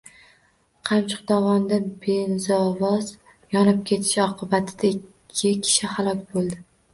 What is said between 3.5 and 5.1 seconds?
yonib ketishi oqibatida